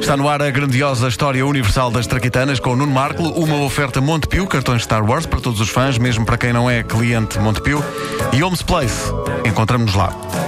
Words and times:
Está 0.00 0.16
no 0.16 0.28
ar 0.28 0.40
a 0.40 0.50
grandiosa 0.50 1.08
história 1.08 1.44
universal 1.46 1.90
das 1.90 2.06
Traquitanas 2.06 2.58
com 2.58 2.70
o 2.70 2.76
Nuno 2.76 2.92
Marco, 2.92 3.22
uma 3.22 3.62
oferta 3.62 4.00
Montepio, 4.00 4.46
cartões 4.46 4.82
Star 4.82 5.04
Wars 5.04 5.26
para 5.26 5.40
todos 5.40 5.60
os 5.60 5.68
fãs, 5.68 5.98
mesmo 5.98 6.24
para 6.24 6.38
quem 6.38 6.52
não 6.52 6.70
é 6.70 6.82
cliente 6.82 7.38
Montepio, 7.38 7.84
e 8.32 8.42
Homes 8.42 8.62
Place. 8.62 9.12
Encontramos-nos 9.44 9.94
lá. 9.94 10.47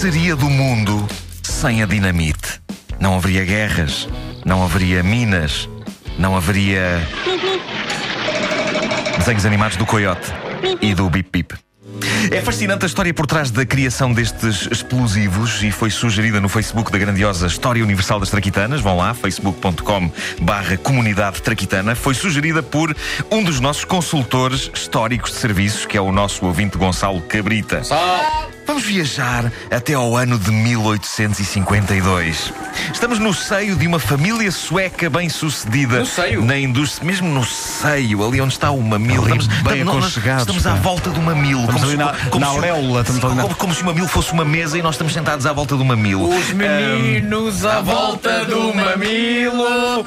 Seria 0.00 0.34
do 0.34 0.48
mundo 0.48 1.06
sem 1.42 1.82
a 1.82 1.86
dinamite? 1.86 2.62
Não 2.98 3.16
haveria 3.16 3.44
guerras, 3.44 4.08
não 4.46 4.64
haveria 4.64 5.02
minas, 5.02 5.68
não 6.18 6.34
haveria. 6.34 7.06
desenhos 9.18 9.44
animados 9.44 9.76
do 9.76 9.84
Coyote 9.84 10.32
e 10.80 10.94
do 10.94 11.10
Bip 11.10 11.28
Bip. 11.30 11.54
É 12.32 12.40
fascinante 12.40 12.84
a 12.84 12.86
história 12.86 13.12
por 13.12 13.26
trás 13.26 13.50
da 13.50 13.66
criação 13.66 14.10
destes 14.10 14.66
explosivos 14.70 15.62
e 15.62 15.70
foi 15.70 15.90
sugerida 15.90 16.40
no 16.40 16.48
Facebook 16.48 16.90
da 16.90 16.96
grandiosa 16.96 17.46
História 17.46 17.84
Universal 17.84 18.20
das 18.20 18.30
Traquitanas. 18.30 18.80
Vão 18.80 18.96
lá, 18.96 19.12
facebook.com 19.12 20.10
barra 20.40 20.78
comunidade 20.78 21.42
traquitana. 21.42 21.94
Foi 21.94 22.14
sugerida 22.14 22.62
por 22.62 22.96
um 23.30 23.44
dos 23.44 23.60
nossos 23.60 23.84
consultores 23.84 24.70
históricos 24.74 25.32
de 25.32 25.36
serviços, 25.36 25.84
que 25.84 25.98
é 25.98 26.00
o 26.00 26.10
nosso 26.10 26.46
ouvinte 26.46 26.78
Gonçalo 26.78 27.20
Cabrita. 27.20 27.82
Vamos 28.70 28.84
viajar 28.84 29.50
até 29.68 29.94
ao 29.94 30.16
ano 30.16 30.38
de 30.38 30.52
1852. 30.52 32.52
Estamos 32.92 33.18
no 33.18 33.34
seio 33.34 33.74
de 33.74 33.84
uma 33.84 33.98
família 33.98 34.48
sueca 34.52 35.10
bem-sucedida. 35.10 35.98
No 35.98 36.06
seio? 36.06 36.44
Na 36.44 36.56
indústria, 36.56 37.04
mesmo 37.04 37.28
no 37.28 37.44
seio, 37.44 38.24
ali 38.24 38.40
onde 38.40 38.52
está 38.52 38.70
o 38.70 38.80
mamilo. 38.80 39.24
Ali, 39.24 39.38
Estamos, 39.38 39.62
bem 39.72 39.82
nós- 39.82 39.96
aconchegados, 39.96 40.42
Estamos 40.42 40.64
à 40.68 40.74
volta 40.76 41.10
do 41.10 41.20
mamilo. 41.20 41.62
Estamos 41.62 41.82
ali 41.82 41.90
se- 41.90 41.96
na- 41.96 42.12
na 42.12 42.38
se- 42.38 42.44
auréola, 42.44 43.00
estamos 43.00 43.20
Sim, 43.20 43.28
como, 43.42 43.54
como 43.56 43.74
se 43.74 43.82
o 43.82 43.86
mamilo 43.86 44.06
fosse 44.06 44.32
uma 44.32 44.44
mesa 44.44 44.78
e 44.78 44.82
nós 44.82 44.94
estamos 44.94 45.14
sentados 45.14 45.46
à 45.46 45.52
volta 45.52 45.76
do 45.76 45.84
mamilo. 45.84 46.28
Os 46.32 46.52
meninos 46.52 47.64
à 47.64 47.80
volta 47.80 48.44
do 48.44 48.72
mamilo. 48.72 50.06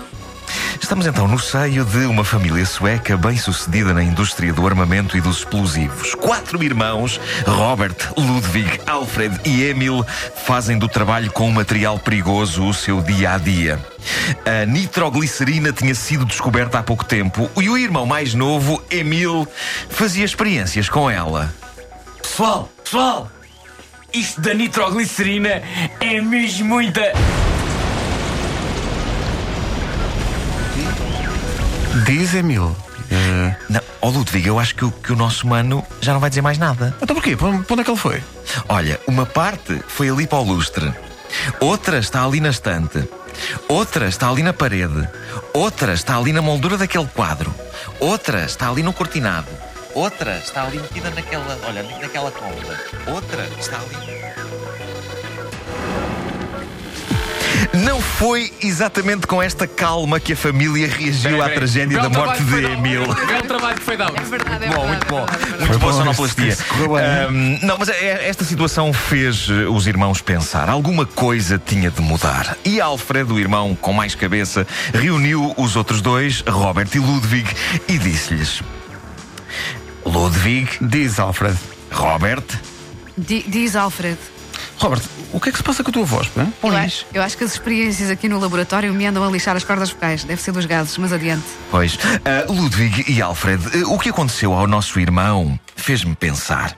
Estamos 0.84 1.08
então 1.08 1.30
no 1.30 1.40
seio 1.40 1.86
de 1.86 2.06
uma 2.06 2.26
família 2.26 2.66
sueca 2.66 3.16
bem-sucedida 3.16 3.94
na 3.94 4.04
indústria 4.04 4.52
do 4.52 4.68
armamento 4.68 5.18
e 5.18 5.22
dos 5.22 5.38
explosivos. 5.38 6.14
Quatro 6.14 6.62
irmãos, 6.62 7.22
Robert, 7.48 7.96
Ludwig, 8.18 8.82
Alfred 8.86 9.40
e 9.46 9.64
Emil, 9.64 10.06
fazem 10.46 10.78
do 10.78 10.90
trabalho 10.90 11.32
com 11.32 11.50
material 11.50 11.98
perigoso 11.98 12.66
o 12.66 12.74
seu 12.74 13.02
dia 13.02 13.32
a 13.32 13.38
dia. 13.38 13.80
A 14.46 14.66
nitroglicerina 14.66 15.72
tinha 15.72 15.96
sido 15.96 16.26
descoberta 16.26 16.80
há 16.80 16.84
pouco 16.84 17.06
tempo 17.06 17.50
e 17.56 17.70
o 17.70 17.78
irmão 17.78 18.06
mais 18.06 18.34
novo, 18.34 18.84
Emil, 18.92 19.48
fazia 19.90 20.26
experiências 20.26 20.90
com 20.90 21.10
ela. 21.10 21.52
Pessoal, 22.22 22.70
pessoal, 22.84 23.32
isto 24.14 24.42
da 24.42 24.54
nitroglicerina 24.54 25.64
é 26.02 26.20
mesmo 26.20 26.68
muita. 26.68 27.14
Diz 32.06 32.34
Emil. 32.34 32.76
Eh, 33.12 33.56
Não, 33.70 33.82
oh 34.02 34.10
Ludwig, 34.10 34.48
eu 34.48 34.60
acho 34.60 34.74
que, 34.76 34.86
o- 34.86 34.92
que 34.92 35.12
o 35.12 35.16
nosso 35.16 35.46
mano 35.48 35.86
já 36.02 36.14
não 36.14 36.20
vai 36.20 36.30
dizer 36.30 36.42
mais 36.42 36.58
nada. 36.58 36.96
então 37.02 37.16
porquê? 37.16 37.36
Para 37.36 37.48
onde 37.50 37.82
é 37.82 37.84
que 37.84 37.92
ele 37.92 37.98
foi? 38.00 38.24
Olha, 38.68 39.00
uma 39.08 39.26
parte 39.26 39.80
foi 39.88 40.10
ali 40.10 40.26
para 40.26 40.40
o 40.40 40.44
lustre, 40.44 40.92
outra 41.60 42.00
está 42.00 42.24
ali 42.26 42.40
na 42.40 42.50
estante, 42.50 43.08
outra 43.68 44.08
está 44.08 44.30
ali 44.30 44.42
na 44.42 44.54
parede, 44.54 45.08
outra 45.54 45.94
está 45.94 46.18
ali 46.18 46.34
na 46.34 46.42
moldura 46.42 46.78
daquele 46.78 47.08
quadro, 47.08 47.54
outra 48.00 48.46
está 48.46 48.70
ali 48.70 48.82
no 48.82 48.94
cortinado, 48.94 49.48
outra 49.94 50.38
está 50.38 50.64
ali 50.64 50.80
metida 50.80 51.10
naquela, 51.12 51.60
olha, 51.68 51.84
naquela 52.02 52.32
cômoda, 52.32 52.80
outra 53.08 53.48
está 53.60 53.78
ali. 53.78 54.43
Não 57.74 58.00
foi 58.00 58.54
exatamente 58.62 59.26
com 59.26 59.42
esta 59.42 59.66
calma 59.68 60.20
que 60.20 60.34
a 60.34 60.36
família 60.36 60.88
reagiu 60.88 61.42
à 61.42 61.50
tragédia 61.50 62.00
da 62.00 62.10
morte 62.10 62.44
de 62.44 62.66
Emil. 62.66 63.04
Belo 63.26 63.44
trabalho 63.48 63.76
que 63.78 63.84
foi 63.84 63.98
dado. 63.98 64.16
É 64.16 64.22
verdade, 64.22 64.66
é 64.66 64.70
bom, 64.70 64.86
verdade, 64.86 64.88
muito 64.88 65.06
é 65.06 65.10
bom. 65.10 65.26
é 65.26 65.38
verdade. 65.38 65.60
Muito 65.70 65.80
boa 65.80 65.92
bom, 65.92 65.98
sonoplastia. 65.98 66.58
Ahm, 67.28 67.60
não, 67.64 67.78
mas 67.80 67.90
é- 67.90 68.28
esta 68.30 68.46
situação 68.46 68.94
fez 68.94 69.48
eh, 69.50 69.66
os 69.68 69.88
irmãos 69.88 70.22
pensar. 70.22 70.70
Alguma 70.70 71.06
coisa 71.06 71.60
tinha 71.64 71.90
de 71.90 72.00
mudar. 72.02 72.56
E 72.64 72.80
Alfred, 72.80 73.32
o 73.34 73.40
irmão 73.40 73.76
com 73.76 73.92
mais 73.92 74.14
cabeça, 74.14 74.68
reuniu 74.94 75.54
os 75.58 75.76
outros 75.76 76.00
dois, 76.00 76.44
Robert 76.48 76.90
e 76.94 77.00
Ludwig, 77.00 77.50
e 77.88 77.98
disse-lhes: 77.98 78.62
Ludwig, 80.06 80.70
Diz 80.80 81.20
Alfred. 81.20 81.58
Robert, 81.92 82.44
Di- 83.18 83.46
Diz 83.48 83.76
Alfred. 83.76 84.18
Robert, 84.78 85.02
o 85.32 85.40
que 85.40 85.50
é 85.50 85.52
que 85.52 85.58
se 85.58 85.64
passa 85.64 85.84
com 85.84 85.90
a 85.90 85.94
tua 85.94 86.04
voz? 86.06 86.28
pá? 86.28 86.48
Eu 86.62 86.76
acho, 86.76 87.06
eu 87.14 87.22
acho 87.22 87.38
que 87.38 87.44
as 87.44 87.52
experiências 87.54 88.10
aqui 88.10 88.28
no 88.28 88.40
laboratório 88.40 88.94
me 88.94 89.06
andam 89.06 89.24
a 89.24 89.30
lixar 89.30 89.56
as 89.56 89.64
cordas 89.64 89.90
vocais. 89.90 90.24
Deve 90.24 90.42
ser 90.42 90.52
dos 90.52 90.66
gases, 90.66 90.98
mas 90.98 91.14
adiante. 91.14 91.44
Pois, 91.72 91.98
ah, 92.26 92.52
Ludwig 92.52 93.06
e 93.12 93.22
Alfred, 93.22 93.64
eh, 93.78 93.86
o 93.86 93.98
que 93.98 94.10
aconteceu 94.10 94.54
ao 94.54 94.68
nosso 94.68 95.00
irmão 95.00 95.58
fez-me 95.76 96.16
pensar. 96.16 96.76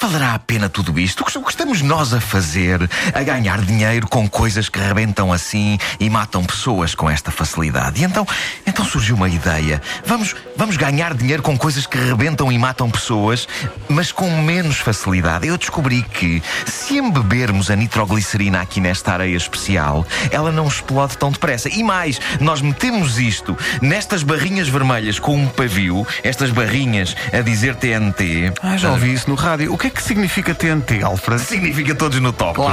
Valerá, 0.00 0.32
a 0.32 0.38
pena 0.38 0.66
tudo 0.66 0.98
isto? 0.98 1.20
O 1.20 1.26
que 1.26 1.36
o 1.36 1.42
que 1.42 1.50
estamos 1.50 1.82
nós 1.82 2.14
a 2.14 2.20
fazer? 2.20 2.88
A 3.12 3.22
ganhar 3.22 3.60
dinheiro 3.60 4.08
com 4.08 4.26
coisas 4.26 4.66
que 4.66 4.78
rebentam 4.78 5.30
assim 5.30 5.78
e 6.00 6.08
matam 6.08 6.42
pessoas 6.42 6.94
com 6.94 7.08
esta 7.08 7.30
facilidade. 7.30 8.00
E 8.00 8.04
então, 8.04 8.26
então 8.66 8.82
surgiu 8.82 9.14
uma 9.14 9.28
ideia. 9.28 9.80
Vamos, 10.06 10.34
vamos 10.56 10.78
ganhar 10.78 11.12
dinheiro 11.12 11.42
com 11.42 11.56
coisas 11.56 11.86
que 11.86 11.98
rebentam 11.98 12.50
e 12.50 12.58
matam 12.58 12.90
pessoas, 12.90 13.46
mas 13.90 14.10
com 14.10 14.30
menos 14.42 14.78
facilidade. 14.78 15.46
Eu 15.46 15.58
descobri 15.58 16.02
que 16.02 16.42
se 16.64 16.96
embebermos 16.96 17.70
a 17.70 17.76
nitroglicerina 17.76 18.62
aqui 18.62 18.80
nesta 18.80 19.12
areia 19.12 19.36
especial, 19.36 20.06
ela 20.30 20.50
não 20.50 20.66
explode 20.66 21.18
tão 21.18 21.30
depressa. 21.30 21.68
E 21.68 21.82
mais, 21.82 22.18
nós 22.40 22.62
metemos 22.62 23.18
isto 23.18 23.56
nestas 23.82 24.22
barrinhas 24.22 24.68
vermelhas 24.68 25.18
com 25.18 25.36
um 25.36 25.46
pavio, 25.46 26.06
estas 26.22 26.50
barrinhas 26.50 27.14
a 27.32 27.42
dizer 27.42 27.74
TNT. 27.74 28.54
Ah, 28.62 28.78
já 28.78 28.92
ouvi 28.92 29.12
isso 29.12 29.28
no 29.28 29.36
rádio. 29.36 29.74
O 29.74 29.76
que 29.76 29.88
é 29.88 29.89
que 29.90 30.02
significa 30.02 30.54
TNT, 30.54 31.02
Alfred? 31.02 31.42
Significa 31.42 31.94
todos 31.94 32.20
no 32.20 32.32
top. 32.32 32.60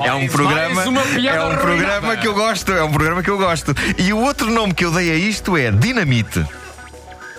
É 0.00 0.12
um 0.12 0.28
programa, 0.28 0.82
é 0.82 1.44
um 1.44 1.56
programa 1.56 2.16
que 2.16 2.28
eu 2.28 2.34
gosto, 2.34 2.72
é 2.72 2.82
um 2.82 2.90
programa 2.90 3.22
que 3.22 3.30
eu 3.30 3.38
gosto. 3.38 3.74
E 3.96 4.12
o 4.12 4.18
outro 4.18 4.50
nome 4.50 4.74
que 4.74 4.84
eu 4.84 4.90
dei 4.90 5.10
a 5.10 5.14
isto 5.14 5.56
é 5.56 5.70
Dinamite. 5.70 6.44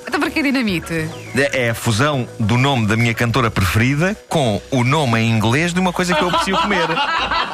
Então 0.08 0.20
para 0.20 0.32
que 0.32 0.42
dinamite? 0.42 1.08
É 1.54 1.70
a 1.70 1.76
fusão 1.76 2.28
do 2.40 2.58
nome 2.58 2.88
da 2.88 2.98
minha 2.98 3.14
cantora 3.14 3.52
preferida 3.52 4.18
com 4.28 4.60
o 4.72 4.84
nome 4.84 5.20
em 5.20 5.30
inglês 5.30 5.72
de 5.72 5.80
uma 5.80 5.94
coisa 5.94 6.16
que 6.16 6.24
eu 6.24 6.30
aprecio 6.30 6.58
comer. 6.58 6.88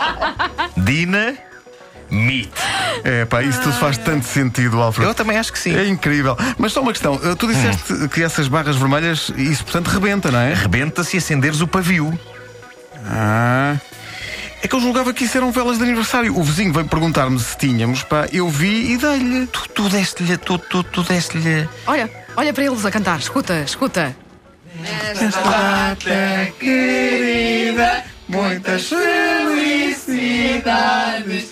Dina 0.77 1.35
Meat. 2.09 2.49
É 3.03 3.25
pá, 3.25 3.41
isso 3.43 3.59
tudo 3.61 3.75
faz 3.75 3.97
tanto 3.97 4.25
sentido, 4.25 4.81
Alfred. 4.81 5.07
Eu 5.07 5.13
também 5.15 5.37
acho 5.37 5.51
que 5.51 5.59
sim. 5.59 5.75
É 5.75 5.85
incrível. 5.87 6.37
Mas 6.57 6.71
só 6.73 6.81
uma 6.81 6.91
questão. 6.91 7.19
eh, 7.23 7.35
Tu 7.35 7.47
disseste 7.47 8.07
que 8.09 8.23
essas 8.23 8.47
barras 8.47 8.75
vermelhas, 8.75 9.31
isso 9.37 9.63
portanto 9.63 9.87
rebenta, 9.87 10.31
não 10.31 10.39
é? 10.39 10.53
Rebenta 10.53 11.03
se 11.03 11.17
acenderes 11.17 11.61
o 11.61 11.67
pavio. 11.67 12.17
Ah. 13.07 13.75
É 14.63 14.67
que 14.67 14.75
eu 14.75 14.79
julgava 14.81 15.13
que 15.13 15.25
isso 15.25 15.37
eram 15.37 15.51
velas 15.51 15.77
de 15.77 15.83
aniversário. 15.83 16.35
O 16.35 16.41
vizinho 16.43 16.73
veio 16.73 16.87
perguntar-me 16.87 17.37
se 17.39 17.55
tínhamos, 17.57 18.01
pá, 18.03 18.27
eu 18.31 18.49
vi 18.49 18.93
e 18.93 18.97
dei-lhe. 18.97 19.45
Tu, 19.47 19.69
tu 19.69 19.89
deste-lhe, 19.89 20.37
tu, 20.37 20.57
tu, 20.57 20.81
tu 20.83 21.03
deste-lhe. 21.03 21.69
Olha, 21.85 22.09
olha 22.35 22.51
para 22.53 22.63
eles 22.63 22.83
a 22.85 22.89
cantar. 22.89 23.19
Escuta, 23.19 23.59
escuta. 23.61 24.15
Querida, 26.59 28.03
muitas 28.27 28.89
felicidades, 30.05 31.45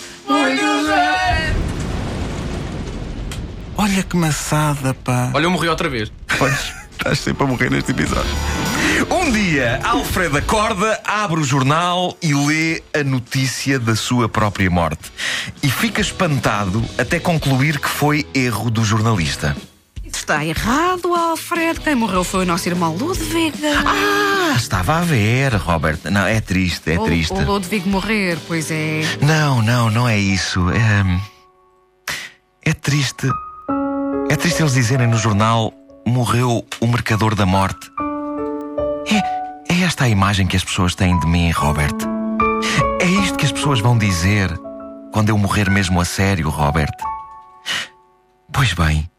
Olha 3.78 4.04
que 4.04 4.16
maçada, 4.16 4.94
pá. 4.94 5.32
Olha, 5.34 5.46
eu 5.46 5.52
morri 5.52 5.68
outra 5.68 5.90
vez. 5.90 6.12
Pois, 6.38 6.74
estás 6.92 7.20
sempre 7.20 7.44
a 7.44 7.48
morrer 7.48 7.70
neste 7.70 7.92
episódio. 7.92 8.32
Um 9.10 9.32
dia, 9.32 9.80
Alfred 9.84 10.38
acorda, 10.38 11.02
abre 11.04 11.40
o 11.40 11.44
jornal 11.44 12.16
e 12.22 12.34
lê 12.34 12.82
a 12.94 13.04
notícia 13.04 13.80
da 13.80 13.96
sua 13.96 14.30
própria 14.30 14.70
morte. 14.70 15.12
E 15.62 15.70
fica 15.70 16.00
espantado 16.02 16.84
até 16.98 17.20
concluir 17.20 17.80
que 17.80 17.90
foi 17.90 18.26
erro 18.34 18.70
do 18.70 18.84
jornalista. 18.84 19.56
Está 20.04 20.46
errado, 20.46 21.14
Alfred. 21.14 21.80
Quem 21.80 21.96
morreu 21.96 22.24
foi 22.24 22.44
o 22.44 22.46
nosso 22.46 22.70
irmão 22.70 22.96
Ludwig. 22.96 23.54
Ah, 23.86 24.33
estava 24.56 24.98
a 24.98 25.02
ver, 25.02 25.56
Robert. 25.56 26.00
Não, 26.12 26.26
é 26.26 26.42
triste, 26.42 26.92
é 26.92 27.00
O- 27.00 27.06
triste. 27.06 27.34
O 27.34 27.42
Ludwig 27.42 27.88
morrer, 27.88 28.38
pois 28.48 28.70
é. 28.72 29.02
Não, 29.22 29.62
não, 29.62 29.90
não 29.90 30.08
é 30.08 30.18
isso. 30.18 30.70
É, 30.70 32.74
triste. 32.84 33.28
É 34.30 34.36
triste 34.36 34.62
eles 34.62 34.74
dizerem 34.74 35.08
no 35.08 35.18
jornal: 35.18 35.74
morreu 36.06 36.66
o 36.80 36.88
mercador 36.88 37.36
da 37.36 37.46
morte. 37.46 37.90
É, 39.08 39.74
é 39.74 39.82
esta 39.84 40.04
a 40.04 40.10
imagem 40.10 40.46
que 40.46 40.58
as 40.58 40.64
pessoas 40.64 40.94
têm 40.96 41.18
de 41.20 41.28
mim, 41.28 41.52
Robert. 41.52 41.96
É 43.02 43.06
isto 43.06 43.38
que 43.38 43.46
as 43.46 43.52
pessoas 43.52 43.80
vão 43.80 43.98
dizer 43.98 44.52
quando 45.12 45.30
eu 45.30 45.38
morrer 45.38 45.70
mesmo 45.70 46.00
a 46.02 46.06
sério, 46.06 46.50
Robert. 46.50 46.92
Pois 48.52 48.74
bem, 48.74 49.10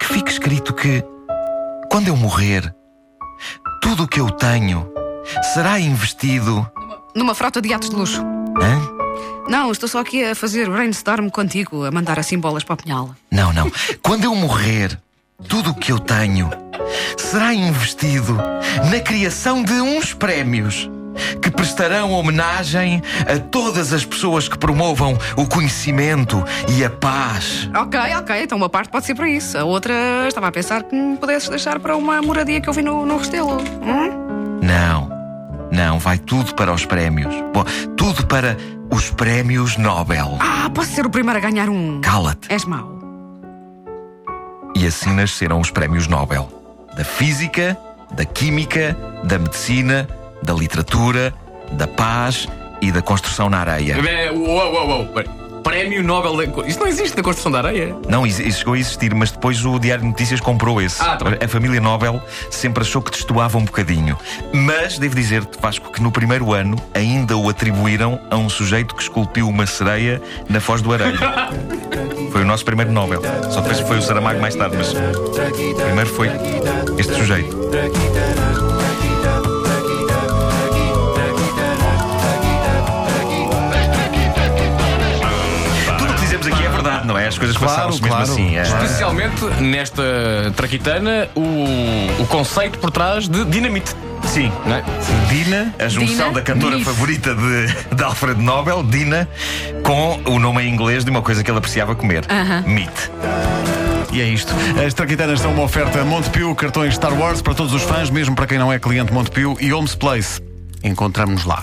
que 0.00 0.06
fique 0.06 0.30
escrito 0.30 0.74
que, 0.74 1.02
quando 1.90 2.08
eu 2.08 2.16
morrer, 2.16 2.74
tudo 3.98 4.04
o 4.04 4.08
que 4.08 4.20
eu 4.20 4.30
tenho 4.30 4.86
será 5.52 5.80
investido. 5.80 6.64
Numa 7.16 7.34
frota 7.34 7.60
de 7.60 7.74
atos 7.74 7.90
de 7.90 7.96
luxo. 7.96 8.22
Hã? 8.22 9.50
Não, 9.50 9.72
estou 9.72 9.88
só 9.88 9.98
aqui 9.98 10.24
a 10.24 10.36
fazer 10.36 10.70
brainstorm 10.70 11.28
contigo, 11.28 11.84
a 11.84 11.90
mandar 11.90 12.16
assim 12.16 12.38
bolas 12.38 12.62
para 12.62 12.74
a 12.74 12.76
punhala. 12.76 13.16
Não, 13.28 13.52
não. 13.52 13.68
Quando 14.00 14.22
eu 14.22 14.32
morrer, 14.36 14.96
tudo 15.48 15.70
o 15.70 15.74
que 15.74 15.90
eu 15.90 15.98
tenho 15.98 16.48
será 17.16 17.52
investido 17.52 18.36
na 18.88 19.00
criação 19.00 19.64
de 19.64 19.80
uns 19.80 20.14
prémios 20.14 20.88
que 21.42 21.50
prestarão 21.50 22.12
homenagem 22.12 23.02
a 23.26 23.38
todas 23.38 23.92
as 23.92 24.04
pessoas 24.04 24.48
que 24.48 24.58
promovam 24.58 25.16
o 25.36 25.46
conhecimento 25.46 26.42
e 26.68 26.84
a 26.84 26.90
paz. 26.90 27.68
Ok, 27.74 27.98
ok, 28.16 28.42
então 28.42 28.58
uma 28.58 28.68
parte 28.68 28.90
pode 28.90 29.06
ser 29.06 29.14
para 29.14 29.28
isso. 29.28 29.56
A 29.56 29.64
outra 29.64 29.94
estava 30.26 30.48
a 30.48 30.52
pensar 30.52 30.82
que 30.82 30.94
me 30.94 31.16
pudesses 31.16 31.48
deixar 31.48 31.78
para 31.78 31.96
uma 31.96 32.20
moradia 32.22 32.60
que 32.60 32.68
eu 32.68 32.72
vi 32.72 32.82
no, 32.82 33.06
no 33.06 33.18
Restelo. 33.18 33.58
Hum? 33.82 34.60
Não, 34.62 35.10
não, 35.70 35.98
vai 35.98 36.18
tudo 36.18 36.54
para 36.54 36.72
os 36.72 36.84
prémios. 36.84 37.34
Bom, 37.52 37.64
tudo 37.96 38.26
para 38.26 38.56
os 38.90 39.10
prémios 39.10 39.76
Nobel. 39.76 40.38
Ah, 40.40 40.70
posso 40.70 40.92
ser 40.92 41.06
o 41.06 41.10
primeiro 41.10 41.38
a 41.38 41.42
ganhar 41.42 41.68
um. 41.68 42.00
Cala-te. 42.00 42.52
És 42.52 42.64
mau. 42.64 42.98
E 44.74 44.86
assim 44.86 45.12
nasceram 45.12 45.60
os 45.60 45.70
prémios 45.70 46.06
Nobel: 46.06 46.48
da 46.96 47.04
Física, 47.04 47.76
da 48.14 48.24
Química, 48.24 48.96
da 49.24 49.38
Medicina, 49.38 50.08
da 50.42 50.52
Literatura, 50.52 51.34
da 51.72 51.86
Paz 51.86 52.48
e 52.80 52.90
da 52.92 53.02
Construção 53.02 53.50
na 53.50 53.58
Areia. 53.58 53.94
É, 53.94 54.30
Uou, 54.30 54.72
uou, 54.72 54.88
uou. 54.88 55.08
Prémio 55.62 56.02
Nobel. 56.02 56.34
Da... 56.34 56.66
Isso 56.66 56.78
não 56.78 56.86
existe 56.86 57.14
na 57.14 57.22
construção 57.22 57.52
da 57.52 57.58
areia. 57.58 57.94
Não, 58.08 58.26
isso 58.26 58.40
isso 58.40 58.60
chegou 58.60 58.72
a 58.72 58.78
existir, 58.78 59.14
mas 59.14 59.30
depois 59.30 59.62
o 59.66 59.78
Diário 59.78 60.02
de 60.02 60.08
Notícias 60.08 60.40
comprou 60.40 60.80
esse. 60.80 61.02
Ah, 61.02 61.16
tá 61.16 61.26
bem. 61.26 61.38
a 61.42 61.46
família 61.46 61.78
Nobel 61.78 62.22
sempre 62.50 62.82
achou 62.82 63.02
que 63.02 63.10
destoava 63.10 63.58
um 63.58 63.64
bocadinho. 63.64 64.16
Mas 64.52 64.98
devo 64.98 65.14
dizer-te, 65.14 65.58
Vasco, 65.60 65.92
que 65.92 66.02
no 66.02 66.10
primeiro 66.10 66.54
ano 66.54 66.76
ainda 66.94 67.36
o 67.36 67.50
atribuíram 67.50 68.18
a 68.30 68.36
um 68.36 68.48
sujeito 68.48 68.94
que 68.94 69.02
esculpiu 69.02 69.46
uma 69.46 69.66
sereia 69.66 70.22
na 70.48 70.58
Foz 70.58 70.80
do 70.80 70.90
Areia. 70.90 71.18
foi 72.32 72.42
o 72.42 72.46
nosso 72.46 72.64
primeiro 72.64 72.90
Nobel. 72.90 73.20
Só 73.50 73.60
depois 73.60 73.80
foi 73.80 73.98
o 73.98 74.02
Saramago 74.02 74.40
mais 74.40 74.54
tarde, 74.54 74.74
mas 74.76 74.94
primeiro 75.74 76.08
foi 76.08 76.30
este 76.98 77.14
sujeito. 77.14 77.54
As 87.28 87.38
coisas 87.38 87.56
Claro, 87.56 87.72
passaram-se 87.74 88.02
mesmo 88.02 88.16
claro. 88.16 88.32
assim. 88.32 88.56
é. 88.56 88.62
Especialmente 88.62 89.44
nesta 89.60 90.02
traquitana, 90.56 91.28
o, 91.34 92.22
o 92.22 92.26
conceito 92.26 92.78
por 92.78 92.90
trás 92.90 93.28
de 93.28 93.44
dinamite. 93.44 93.94
Sim. 94.24 94.50
Não 94.66 94.76
é? 94.76 94.84
Dina, 95.28 95.74
a 95.78 95.88
junção 95.88 96.28
Dina? 96.28 96.32
da 96.32 96.42
cantora 96.42 96.74
Nif. 96.76 96.84
favorita 96.84 97.34
de, 97.34 97.94
de 97.94 98.02
Alfred 98.02 98.42
Nobel, 98.42 98.82
Dina, 98.82 99.28
com 99.82 100.20
o 100.26 100.38
nome 100.38 100.62
em 100.64 100.72
inglês 100.72 101.04
de 101.04 101.10
uma 101.10 101.22
coisa 101.22 101.42
que 101.44 101.50
ele 101.50 101.58
apreciava 101.58 101.94
comer: 101.94 102.24
meat. 102.66 103.10
E 104.12 104.20
é 104.22 104.24
isto. 104.24 104.52
As 104.84 104.94
Traquitanas 104.94 105.40
são 105.40 105.52
uma 105.52 105.62
oferta 105.62 106.02
Montepio, 106.04 106.54
cartões 106.54 106.94
Star 106.94 107.12
Wars 107.12 107.42
para 107.42 107.54
todos 107.54 107.72
os 107.74 107.82
fãs, 107.82 108.08
mesmo 108.10 108.34
para 108.34 108.46
quem 108.46 108.58
não 108.58 108.72
é 108.72 108.78
cliente 108.78 109.12
Montepio 109.12 109.56
e 109.60 109.72
Homes 109.72 109.94
Place. 109.94 110.40
Encontramos-nos 110.82 111.44
lá. 111.44 111.62